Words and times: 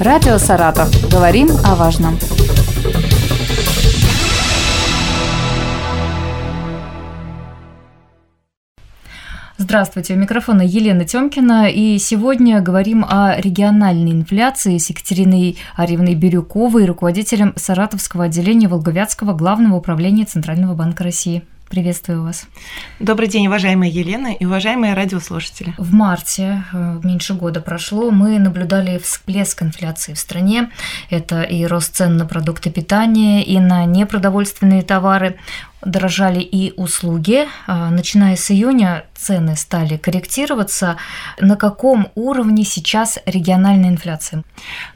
Радио 0.00 0.38
«Саратов». 0.38 0.88
Говорим 1.10 1.48
о 1.64 1.74
важном. 1.74 2.16
Здравствуйте, 9.56 10.14
у 10.14 10.16
микрофона 10.16 10.62
Елена 10.62 11.04
Тёмкина, 11.04 11.68
и 11.68 11.98
сегодня 11.98 12.60
говорим 12.60 13.04
о 13.08 13.40
региональной 13.40 14.12
инфляции 14.12 14.78
с 14.78 14.88
Екатериной 14.88 15.58
Аревной 15.74 16.14
Бирюковой, 16.14 16.86
руководителем 16.86 17.52
Саратовского 17.56 18.26
отделения 18.26 18.68
Волговятского 18.68 19.32
главного 19.32 19.78
управления 19.78 20.26
Центрального 20.26 20.74
банка 20.74 21.02
России. 21.02 21.42
Приветствую 21.68 22.22
вас. 22.22 22.46
Добрый 22.98 23.28
день, 23.28 23.46
уважаемая 23.46 23.90
Елена 23.90 24.28
и 24.28 24.46
уважаемые 24.46 24.94
радиослушатели. 24.94 25.74
В 25.76 25.92
марте, 25.92 26.64
э, 26.72 27.00
меньше 27.04 27.34
года 27.34 27.60
прошло, 27.60 28.10
мы 28.10 28.38
наблюдали 28.38 28.96
всплеск 28.96 29.62
инфляции 29.62 30.14
в 30.14 30.18
стране. 30.18 30.70
Это 31.10 31.42
и 31.42 31.66
рост 31.66 31.94
цен 31.94 32.16
на 32.16 32.24
продукты 32.24 32.70
питания, 32.70 33.44
и 33.44 33.60
на 33.60 33.84
непродовольственные 33.84 34.82
товары 34.82 35.36
дорожали 35.82 36.40
и 36.40 36.72
услуги. 36.76 37.46
А, 37.66 37.90
начиная 37.90 38.36
с 38.36 38.50
июня 38.50 39.04
цены 39.14 39.56
стали 39.56 39.96
корректироваться. 39.96 40.96
На 41.38 41.56
каком 41.56 42.08
уровне 42.14 42.64
сейчас 42.64 43.18
региональная 43.26 43.90
инфляция? 43.90 44.44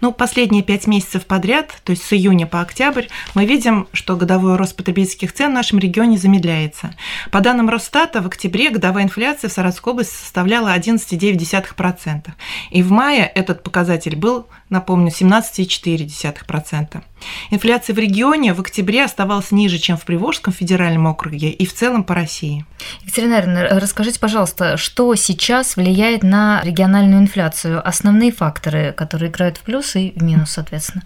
Ну, 0.01 0.13
последние 0.13 0.63
пять 0.63 0.87
месяцев 0.87 1.27
подряд, 1.27 1.71
то 1.85 1.91
есть 1.91 2.05
с 2.05 2.13
июня 2.13 2.47
по 2.47 2.61
октябрь, 2.61 3.07
мы 3.35 3.45
видим, 3.47 3.89
что 3.93 4.17
годовой 4.17 4.57
рост 4.57 4.77
потребительских 4.77 5.33
цен 5.33 5.51
в 5.51 5.55
нашем 5.55 5.79
регионе 5.79 6.19
замедляется. 6.19 6.95
По 7.31 7.41
данным 7.41 7.69
Росстата, 7.69 8.21
в 8.21 8.27
октябре 8.27 8.71
годовая 8.71 9.05
инфляция 9.05 9.49
в 9.49 9.53
Саратовской 9.53 9.93
области 9.93 10.15
составляла 10.15 10.77
11,9%. 10.77 12.31
И 12.71 12.83
в 12.83 12.91
мае 12.91 13.25
этот 13.27 13.63
показатель 13.63 14.17
был, 14.17 14.47
напомню, 14.69 15.11
17,4%. 15.11 17.03
Инфляция 17.51 17.95
в 17.95 17.99
регионе 17.99 18.53
в 18.53 18.61
октябре 18.61 19.05
оставалась 19.05 19.53
ниже, 19.53 19.79
чем 19.79 19.97
в 19.97 20.05
Приволжском 20.05 20.53
федеральном 20.53 20.72
округе 21.07 21.51
и 21.51 21.67
в 21.67 21.75
целом 21.75 22.05
по 22.05 22.15
России. 22.15 22.65
Екатерина 23.03 23.41
Ивановна, 23.41 23.81
расскажите, 23.81 24.19
пожалуйста, 24.19 24.77
что 24.77 25.15
сейчас 25.15 25.77
влияет 25.77 26.23
на 26.23 26.61
региональную 26.65 27.21
инфляцию? 27.23 27.87
Основные 27.87 28.33
факторы, 28.33 28.93
которые 28.93 29.31
играют 29.31 29.59
в 29.59 29.63
плюс 29.63 29.97
и 29.97 30.13
в 30.17 30.23
минус, 30.23 30.51
соответственно. 30.51 31.05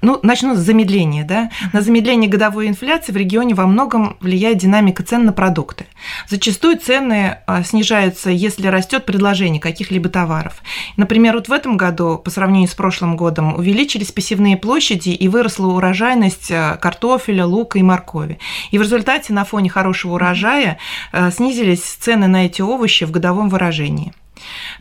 Ну, 0.00 0.18
начну 0.22 0.54
с 0.54 0.58
замедления. 0.58 1.24
Да? 1.24 1.50
На 1.72 1.80
замедление 1.80 2.28
годовой 2.28 2.68
инфляции 2.68 3.12
в 3.12 3.16
регионе 3.16 3.54
во 3.54 3.66
многом 3.66 4.16
влияет 4.20 4.58
динамика 4.58 5.02
цен 5.02 5.24
на 5.24 5.32
продукты. 5.32 5.86
Зачастую 6.28 6.78
цены 6.78 7.38
а, 7.46 7.62
снижаются, 7.62 8.30
если 8.30 8.66
растет 8.66 9.04
предложение 9.04 9.60
каких-либо 9.60 10.08
товаров. 10.08 10.62
Например, 10.96 11.34
вот 11.34 11.48
в 11.48 11.52
этом 11.52 11.76
году, 11.76 12.18
по 12.18 12.30
сравнению 12.30 12.68
с 12.68 12.74
прошлым 12.74 13.16
годом, 13.16 13.54
увеличились 13.54 14.12
посевные 14.12 14.56
площади 14.56 15.10
и 15.10 15.28
выросла 15.28 15.68
урожайность 15.68 16.50
а, 16.50 16.76
картофеля, 16.76 17.46
лука 17.46 17.78
и 17.78 17.82
моркови. 17.82 18.38
И 18.70 18.78
в 18.78 18.82
результате 18.82 19.32
на 19.32 19.44
фоне 19.44 19.70
хорошего 19.70 20.14
урожая 20.14 20.78
а, 21.12 21.30
снизились 21.30 21.82
цены 21.82 22.26
на 22.26 22.46
эти 22.46 22.62
овощи 22.62 23.04
в 23.04 23.10
годовом 23.10 23.48
выражении. 23.48 24.12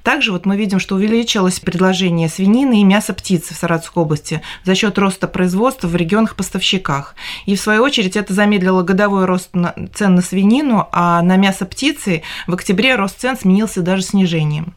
Также 0.03 0.31
вот 0.31 0.45
мы 0.45 0.57
видим, 0.57 0.79
что 0.79 0.95
увеличилось 0.95 1.59
предложение 1.59 2.29
свинины 2.29 2.81
и 2.81 2.83
мяса 2.83 3.13
птицы 3.13 3.53
в 3.53 3.57
Саратовской 3.57 4.03
области 4.03 4.41
за 4.63 4.75
счет 4.75 4.97
роста 4.97 5.27
производства 5.27 5.87
в 5.87 5.95
регионах-поставщиках. 5.95 7.15
И 7.45 7.55
в 7.55 7.61
свою 7.61 7.83
очередь 7.83 8.15
это 8.15 8.33
замедлило 8.33 8.81
годовой 8.81 9.25
рост 9.25 9.51
цен 9.93 10.15
на 10.15 10.21
свинину, 10.21 10.87
а 10.91 11.21
на 11.21 11.37
мясо 11.37 11.65
птицы 11.65 12.23
в 12.47 12.53
октябре 12.53 12.95
рост 12.95 13.19
цен 13.19 13.37
сменился 13.37 13.81
даже 13.81 14.03
снижением. 14.03 14.73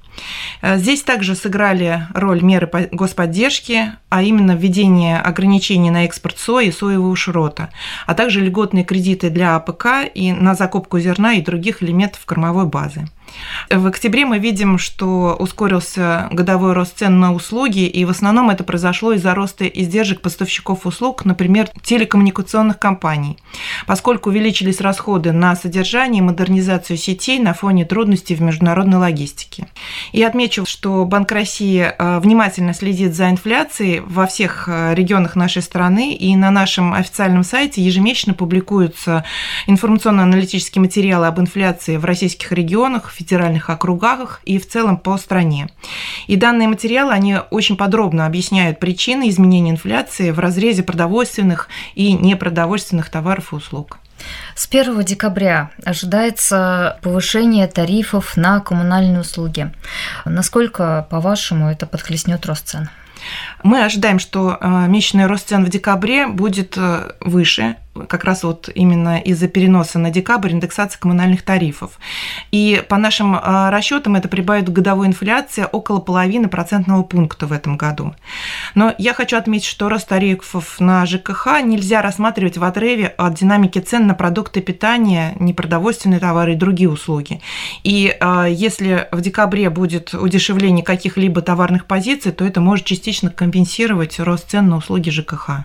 Э, 0.60 0.76
здесь 0.78 1.02
также 1.02 1.34
сыграли 1.34 2.06
роль 2.14 2.42
меры 2.42 2.70
господдержки, 2.92 3.92
а 4.08 4.22
именно 4.22 4.52
введение 4.52 5.18
ограничений 5.18 5.90
на 5.90 6.04
экспорт 6.04 6.38
сои 6.38 6.68
и 6.68 6.72
соевого 6.72 7.16
шрота, 7.16 7.70
а 8.06 8.14
также 8.14 8.40
льготные 8.40 8.84
кредиты 8.84 9.30
для 9.30 9.56
АПК 9.56 9.86
и 10.14 10.32
на 10.32 10.54
закупку 10.54 10.98
зерна 10.98 11.34
и 11.34 11.42
других 11.42 11.82
элементов 11.82 12.24
кормовой 12.26 12.66
базы. 12.66 13.08
В 13.70 13.86
октябре 13.86 14.26
мы 14.26 14.38
видим, 14.38 14.78
что 14.78 15.36
ускорился 15.38 16.28
годовой 16.30 16.72
рост 16.72 16.98
цен 16.98 17.18
на 17.18 17.32
услуги, 17.32 17.86
и 17.86 18.04
в 18.04 18.10
основном 18.10 18.50
это 18.50 18.64
произошло 18.64 19.12
из-за 19.12 19.34
роста 19.34 19.66
издержек 19.66 20.20
поставщиков 20.20 20.86
услуг, 20.86 21.24
например, 21.24 21.68
телекоммуникационных 21.82 22.78
компаний, 22.78 23.38
поскольку 23.86 24.30
увеличились 24.30 24.80
расходы 24.80 25.32
на 25.32 25.56
содержание 25.56 26.20
и 26.20 26.22
модернизацию 26.22 26.96
сетей 26.96 27.38
на 27.38 27.54
фоне 27.54 27.84
трудностей 27.84 28.34
в 28.34 28.42
международной 28.42 28.98
логистике. 28.98 29.68
И 30.12 30.22
отмечу, 30.22 30.64
что 30.66 31.04
Банк 31.04 31.32
России 31.32 31.80
э, 31.80 32.18
внимательно 32.20 32.74
следит 32.74 33.14
за 33.14 33.30
инфляцией 33.30 34.00
во 34.00 34.26
всех 34.26 34.68
э, 34.68 34.94
регионах 34.94 35.36
нашей 35.36 35.62
страны, 35.62 36.14
и 36.14 36.36
на 36.36 36.50
нашем 36.50 36.92
официальном 36.92 37.44
сайте 37.44 37.82
ежемесячно 37.82 38.34
публикуются 38.34 39.24
информационно-аналитические 39.66 40.80
материалы 40.80 41.26
об 41.26 41.40
инфляции 41.40 41.96
в 41.96 42.04
российских 42.04 42.52
регионах, 42.52 43.12
федеральных 43.24 43.70
округах 43.70 44.40
и 44.44 44.58
в 44.58 44.68
целом 44.68 44.96
по 44.96 45.16
стране. 45.16 45.68
И 46.26 46.36
данные 46.36 46.68
материалы, 46.68 47.12
они 47.12 47.38
очень 47.50 47.76
подробно 47.76 48.26
объясняют 48.26 48.78
причины 48.78 49.28
изменения 49.28 49.70
инфляции 49.70 50.30
в 50.30 50.38
разрезе 50.38 50.82
продовольственных 50.82 51.68
и 51.94 52.12
непродовольственных 52.12 53.10
товаров 53.10 53.52
и 53.52 53.56
услуг. 53.56 53.98
С 54.54 54.68
1 54.68 55.02
декабря 55.04 55.70
ожидается 55.84 56.98
повышение 57.02 57.66
тарифов 57.66 58.36
на 58.36 58.60
коммунальные 58.60 59.20
услуги. 59.20 59.72
Насколько, 60.24 61.06
по-вашему, 61.10 61.70
это 61.70 61.86
подхлестнет 61.86 62.46
рост 62.46 62.68
цен? 62.68 62.88
Мы 63.62 63.84
ожидаем, 63.84 64.18
что 64.18 64.58
э, 64.60 64.86
месячный 64.88 65.26
рост 65.26 65.48
цен 65.48 65.64
в 65.64 65.70
декабре 65.70 66.26
будет 66.26 66.74
э, 66.76 67.12
выше, 67.20 67.76
как 68.08 68.24
раз 68.24 68.42
вот 68.42 68.68
именно 68.74 69.18
из-за 69.18 69.48
переноса 69.48 69.98
на 69.98 70.10
декабрь 70.10 70.52
индексации 70.52 70.98
коммунальных 70.98 71.42
тарифов. 71.42 71.98
И 72.50 72.82
по 72.88 72.96
нашим 72.96 73.36
э, 73.36 73.70
расчетам 73.70 74.16
это 74.16 74.28
прибавит 74.28 74.68
годовой 74.70 75.06
инфляции 75.06 75.66
около 75.70 76.00
половины 76.00 76.48
процентного 76.48 77.02
пункта 77.02 77.46
в 77.46 77.52
этом 77.52 77.76
году. 77.76 78.14
Но 78.74 78.94
я 78.98 79.14
хочу 79.14 79.36
отметить, 79.36 79.66
что 79.66 79.88
рост 79.88 80.08
тарифов 80.08 80.80
на 80.80 81.06
ЖКХ 81.06 81.62
нельзя 81.62 82.02
рассматривать 82.02 82.58
в 82.58 82.64
отрыве 82.64 83.06
от 83.06 83.34
динамики 83.34 83.78
цен 83.78 84.06
на 84.06 84.14
продукты 84.14 84.60
питания, 84.60 85.34
непродовольственные 85.38 86.20
товары 86.20 86.54
и 86.54 86.56
другие 86.56 86.90
услуги. 86.90 87.40
И 87.82 88.16
если 88.48 89.08
в 89.12 89.20
декабре 89.20 89.70
будет 89.70 90.14
удешевление 90.14 90.84
каких-либо 90.84 91.40
товарных 91.42 91.86
позиций, 91.86 92.32
то 92.32 92.44
это 92.44 92.60
может 92.60 92.86
частично 92.86 93.30
компенсировать 93.30 94.18
рост 94.18 94.50
цен 94.50 94.68
на 94.68 94.76
услуги 94.76 95.10
ЖКХ. 95.10 95.64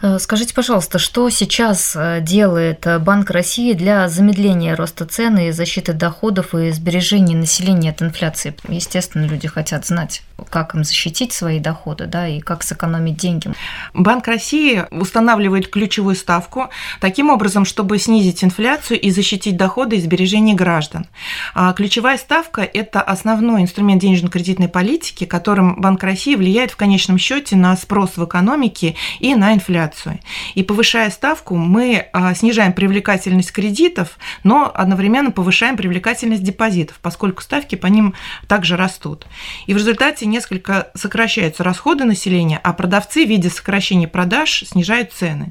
Э, 0.00 0.18
скажите, 0.18 0.54
пожалуйста, 0.54 0.98
что 0.98 1.28
сейчас 1.30 1.96
э, 1.96 2.20
делает 2.20 2.86
э, 2.86 2.98
Банк 2.98 3.30
России 3.30 3.72
для 3.72 4.08
замедления 4.08 4.76
роста 4.76 5.06
цен 5.06 5.36
и 5.38 5.50
защиты 5.50 5.92
доходов 5.92 6.54
и 6.54 6.70
сбережения 6.70 7.36
населения 7.36 7.90
от 7.90 8.02
инфляции? 8.02 8.54
Естественно, 8.68 9.24
люди 9.24 9.48
хотят 9.48 9.86
знать, 9.86 10.22
как 10.50 10.74
им 10.74 10.84
защитить 10.84 11.32
свои 11.32 11.58
доходы, 11.58 12.06
да, 12.06 12.28
и 12.28 12.40
как 12.40 12.62
сэкономить 12.62 13.16
деньги. 13.16 13.50
Банк 13.94 14.26
России 14.26 14.84
устанавливает 14.90 15.68
ключевую 15.68 16.14
ставку 16.14 16.68
таким 17.00 17.30
образом, 17.30 17.64
чтобы 17.64 17.98
снизить 17.98 18.44
инфляцию 18.44 19.00
и 19.00 19.10
защитить 19.10 19.56
доходы 19.56 19.96
и 19.96 20.00
сбережения 20.00 20.54
граждан. 20.54 21.06
А 21.54 21.72
ключевая 21.72 22.18
ставка– 22.18 22.62
это 22.74 23.00
основной 23.00 23.62
инструмент 23.62 24.00
денежно-кредитной 24.00 24.68
политики, 24.68 25.24
которым 25.24 25.80
Банк 25.80 26.02
России 26.02 26.34
влияет 26.34 26.70
в 26.70 26.76
конечном 26.76 27.18
счете 27.18 27.56
на 27.56 27.76
спрос 27.76 28.16
в 28.16 28.24
экономике 28.24 28.94
и 29.20 29.34
на 29.34 29.54
инфляцию. 29.54 30.20
И 30.54 30.62
повышая 30.62 31.10
ставку, 31.10 31.56
мы 31.56 32.06
а, 32.12 32.34
снижаем 32.34 32.72
привлекательность 32.72 33.52
кредитов, 33.52 34.18
но 34.44 34.70
одновременно 34.72 35.30
повышаем 35.30 35.76
привлекательность 35.76 36.42
депозитов, 36.42 36.98
поскольку 37.02 37.42
ставки 37.42 37.74
по 37.74 37.86
ним 37.86 38.14
также 38.46 38.76
растут. 38.76 39.26
И 39.66 39.74
в 39.74 39.76
результате 39.76 40.26
несколько 40.28 40.90
сокращаются 40.94 41.64
расходы 41.64 42.04
населения, 42.04 42.60
а 42.62 42.72
продавцы 42.72 43.24
в 43.24 43.28
виде 43.28 43.50
сокращения 43.50 44.08
продаж 44.08 44.64
снижают 44.66 45.12
цены. 45.12 45.50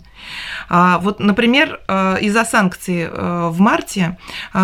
А, 0.69 0.99
вот, 0.99 1.19
например, 1.19 1.79
а, 1.87 2.15
из-за 2.15 2.45
санкций 2.45 3.07
в 3.09 3.59
марте 3.59 4.17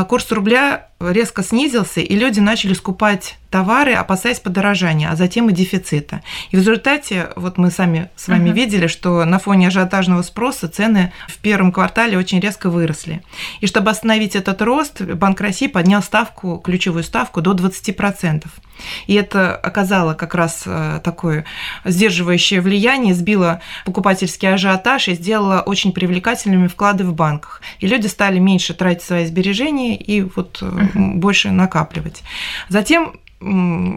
курс 0.07 0.31
рубля 0.31 0.87
резко 0.99 1.43
снизился, 1.43 2.01
и 2.01 2.15
люди 2.15 2.39
начали 2.39 2.73
скупать 2.73 3.37
товары, 3.49 3.93
опасаясь 3.93 4.39
подорожания, 4.39 5.11
а 5.11 5.15
затем 5.15 5.49
и 5.49 5.53
дефицита. 5.53 6.23
И 6.49 6.55
в 6.55 6.59
результате, 6.59 7.29
вот 7.35 7.59
мы 7.59 7.69
сами 7.69 8.09
с 8.15 8.27
вами 8.27 8.49
uh-huh. 8.49 8.53
видели, 8.53 8.87
что 8.87 9.23
на 9.25 9.37
фоне 9.37 9.67
ажиотажного 9.67 10.23
спроса 10.23 10.67
цены 10.67 11.13
в 11.27 11.37
первом 11.37 11.71
квартале 11.71 12.17
очень 12.17 12.39
резко 12.39 12.71
выросли. 12.71 13.21
И 13.59 13.67
чтобы 13.67 13.91
остановить 13.91 14.35
этот 14.35 14.61
рост, 14.63 15.01
Банк 15.01 15.39
России 15.39 15.67
поднял 15.67 16.01
ставку, 16.01 16.57
ключевую 16.57 17.03
ставку 17.03 17.41
до 17.41 17.53
20%. 17.53 18.47
И 19.05 19.13
это 19.13 19.55
оказало 19.55 20.15
как 20.15 20.33
раз 20.33 20.63
э, 20.65 20.99
такое 21.03 21.45
сдерживающее 21.85 22.59
влияние, 22.59 23.13
сбило 23.13 23.61
покупательский 23.85 24.51
ажиотаж 24.51 25.09
и 25.09 25.13
сделало 25.13 25.42
очень 25.65 25.91
привлекательными 25.91 26.67
вклады 26.67 27.03
в 27.03 27.13
банках. 27.13 27.61
И 27.79 27.87
люди 27.87 28.07
стали 28.07 28.39
меньше 28.39 28.73
тратить 28.73 29.03
свои 29.03 29.25
сбережения 29.25 29.95
и 29.95 30.21
вот 30.21 30.61
uh-huh. 30.61 31.15
больше 31.15 31.51
накапливать. 31.51 32.23
Затем 32.69 33.19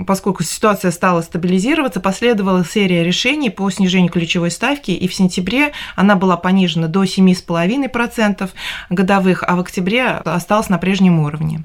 поскольку 0.07 0.43
ситуация 0.43 0.91
стала 0.91 1.23
стабилизироваться, 1.23 2.01
последовала 2.01 2.65
серия 2.65 3.05
решений 3.05 3.51
по 3.51 3.71
снижению 3.71 4.11
ключевой 4.11 4.51
ставки, 4.51 4.91
и 4.91 5.09
в 5.09 5.15
сентябре 5.15 5.73
она 5.95 6.17
была 6.17 6.37
понижена 6.37 6.89
до 6.89 7.05
7,5% 7.05 8.51
годовых, 8.91 9.45
а 9.47 9.57
в 9.57 9.61
октябре 9.61 10.07
осталась 10.07 10.69
на 10.69 10.79
прежнем 10.79 11.21
уровне. 11.21 11.65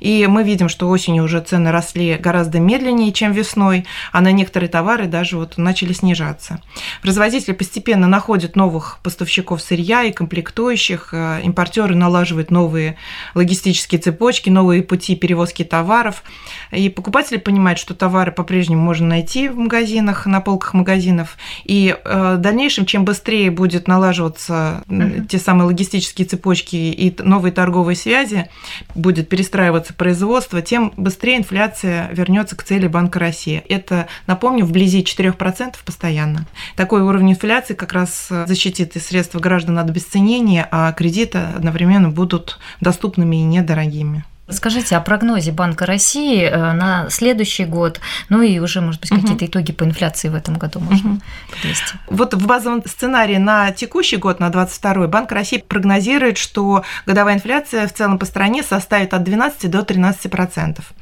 И 0.00 0.26
мы 0.26 0.42
видим, 0.42 0.68
что 0.68 0.88
осенью 0.88 1.24
уже 1.24 1.40
цены 1.40 1.70
росли 1.70 2.16
гораздо 2.16 2.60
медленнее, 2.60 3.12
чем 3.12 3.32
весной, 3.32 3.86
а 4.12 4.20
на 4.20 4.32
некоторые 4.32 4.68
товары 4.68 5.06
даже 5.06 5.36
вот 5.36 5.58
начали 5.58 5.92
снижаться. 5.92 6.60
Производители 7.02 7.54
постепенно 7.54 8.06
находят 8.06 8.56
новых 8.56 8.98
поставщиков 9.02 9.62
сырья 9.62 10.04
и 10.04 10.12
комплектующих, 10.12 11.10
э, 11.12 11.40
импортеры 11.44 11.94
налаживают 11.94 12.50
новые 12.50 12.96
логистические 13.34 14.00
цепочки, 14.00 14.50
новые 14.50 14.82
пути 14.82 15.16
перевозки 15.16 15.64
товаров, 15.64 16.22
и 16.70 16.88
покупатели 16.88 17.21
понимают, 17.30 17.78
что 17.78 17.94
товары 17.94 18.32
по-прежнему 18.32 18.82
можно 18.82 19.06
найти 19.06 19.48
в 19.48 19.56
магазинах, 19.56 20.26
на 20.26 20.40
полках 20.40 20.74
магазинов, 20.74 21.36
и 21.64 21.96
э, 22.04 22.34
в 22.36 22.38
дальнейшем, 22.38 22.86
чем 22.86 23.04
быстрее 23.04 23.50
будет 23.50 23.88
налаживаться 23.88 24.84
uh-huh. 24.88 25.26
те 25.26 25.38
самые 25.38 25.66
логистические 25.66 26.26
цепочки 26.26 26.76
и 26.76 27.14
новые 27.22 27.52
торговые 27.52 27.96
связи, 27.96 28.48
будет 28.94 29.28
перестраиваться 29.28 29.94
производство, 29.94 30.62
тем 30.62 30.92
быстрее 30.96 31.38
инфляция 31.38 32.08
вернется 32.12 32.56
к 32.56 32.62
цели 32.62 32.86
Банка 32.86 33.18
России. 33.18 33.62
Это, 33.68 34.08
напомню, 34.26 34.64
вблизи 34.64 35.02
4% 35.02 35.74
постоянно. 35.84 36.46
Такой 36.76 37.02
уровень 37.02 37.32
инфляции 37.32 37.74
как 37.74 37.92
раз 37.92 38.28
защитит 38.46 38.96
и 38.96 39.00
средства 39.00 39.38
граждан 39.38 39.78
от 39.78 39.88
обесценения, 39.88 40.66
а 40.70 40.92
кредиты 40.92 41.38
одновременно 41.38 42.08
будут 42.08 42.58
доступными 42.80 43.36
и 43.36 43.42
недорогими. 43.42 44.24
Скажите 44.52 44.96
о 44.96 45.00
прогнозе 45.00 45.52
Банка 45.52 45.86
России 45.86 46.42
э, 46.42 46.72
на 46.72 47.08
следующий 47.10 47.64
год, 47.64 48.00
ну 48.28 48.42
и 48.42 48.58
уже, 48.58 48.80
может 48.80 49.00
быть, 49.00 49.10
какие-то 49.10 49.46
итоги 49.46 49.72
по 49.72 49.84
инфляции 49.84 50.28
в 50.28 50.34
этом 50.34 50.58
году 50.58 50.80
можно 50.80 51.18
подвести. 51.50 51.94
Вот 52.08 52.34
в 52.34 52.46
базовом 52.46 52.82
сценарии 52.86 53.36
на 53.36 53.72
текущий 53.72 54.16
год, 54.16 54.40
на 54.40 54.50
2022, 54.50 55.06
Банк 55.08 55.32
России 55.32 55.58
прогнозирует, 55.58 56.38
что 56.38 56.84
годовая 57.06 57.36
инфляция 57.36 57.86
в 57.86 57.92
целом 57.92 58.18
по 58.18 58.26
стране 58.26 58.62
составит 58.62 59.14
от 59.14 59.22
12 59.22 59.70
до 59.70 59.82
13 59.82 60.30
процентов. 60.30 60.92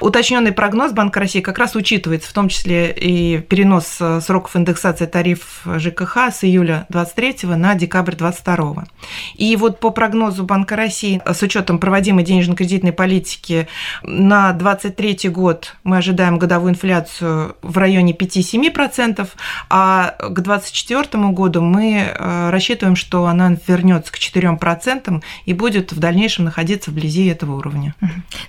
Уточненный 0.00 0.52
прогноз 0.52 0.92
Банка 0.92 1.20
России 1.20 1.40
как 1.40 1.58
раз 1.58 1.74
учитывается, 1.74 2.28
в 2.28 2.32
том 2.32 2.48
числе 2.48 2.92
и 2.92 3.38
перенос 3.38 3.96
э, 4.00 4.20
сроков 4.20 4.56
индексации 4.56 5.06
тарифов 5.06 5.62
ЖКХ 5.80 6.32
с 6.32 6.44
июля 6.44 6.86
23 6.88 7.48
на 7.56 7.74
декабрь 7.74 8.14
22. 8.14 8.84
И 9.36 9.56
вот 9.56 9.80
по 9.80 9.90
прогнозу 9.90 10.44
Банка 10.44 10.76
России 10.76 11.20
с 11.24 11.42
учетом 11.42 11.78
проводимой 11.78 12.24
денежно-кредитной 12.24 12.87
кредитной 12.88 12.92
политики 12.92 13.68
на 14.02 14.52
2023 14.52 15.30
год 15.30 15.74
мы 15.84 15.98
ожидаем 15.98 16.38
годовую 16.38 16.72
инфляцию 16.72 17.56
в 17.62 17.78
районе 17.78 18.12
5-7%, 18.12 19.28
а 19.70 20.14
к 20.18 20.40
2024 20.40 21.28
году 21.32 21.62
мы 21.62 22.06
э, 22.06 22.50
рассчитываем, 22.50 22.96
что 22.96 23.26
она 23.26 23.56
вернется 23.66 24.12
к 24.12 24.16
4% 24.16 25.22
и 25.46 25.54
будет 25.54 25.92
в 25.92 25.98
дальнейшем 25.98 26.44
находиться 26.44 26.90
вблизи 26.90 27.26
этого 27.26 27.56
уровня. 27.56 27.94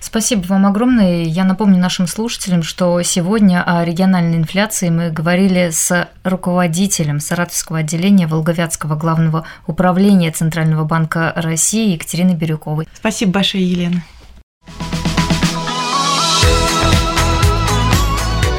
Спасибо 0.00 0.42
вам 0.48 0.66
огромное. 0.66 1.24
Я 1.24 1.44
напомню 1.44 1.78
нашим 1.78 2.06
слушателям, 2.06 2.62
что 2.62 3.02
сегодня 3.02 3.62
о 3.62 3.84
региональной 3.84 4.38
инфляции 4.38 4.90
мы 4.90 5.10
говорили 5.10 5.70
с 5.70 6.08
руководителем 6.24 7.20
Саратовского 7.20 7.78
отделения 7.78 8.26
Волговятского 8.26 8.96
главного 8.96 9.44
управления 9.66 10.30
Центрального 10.30 10.84
банка 10.84 11.32
России 11.36 11.92
Екатериной 11.92 12.34
Бирюковой. 12.34 12.86
Спасибо 12.94 13.32
большое, 13.32 13.64
Елена. 13.64 14.02